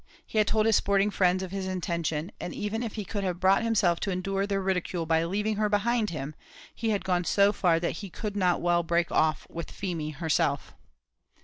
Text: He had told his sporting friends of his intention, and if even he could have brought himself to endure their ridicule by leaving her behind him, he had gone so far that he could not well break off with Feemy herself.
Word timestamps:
He 0.25 0.39
had 0.39 0.47
told 0.47 0.65
his 0.65 0.77
sporting 0.77 1.11
friends 1.11 1.43
of 1.43 1.51
his 1.51 1.67
intention, 1.67 2.31
and 2.39 2.53
if 2.53 2.57
even 2.57 2.81
he 2.81 3.05
could 3.05 3.23
have 3.23 3.39
brought 3.39 3.61
himself 3.61 3.99
to 3.99 4.09
endure 4.09 4.47
their 4.47 4.59
ridicule 4.59 5.05
by 5.05 5.23
leaving 5.25 5.57
her 5.57 5.69
behind 5.69 6.09
him, 6.09 6.33
he 6.73 6.89
had 6.89 7.05
gone 7.05 7.23
so 7.23 7.53
far 7.53 7.79
that 7.79 7.97
he 7.97 8.09
could 8.09 8.35
not 8.35 8.61
well 8.63 8.81
break 8.81 9.11
off 9.11 9.45
with 9.47 9.69
Feemy 9.69 10.09
herself. 10.13 10.73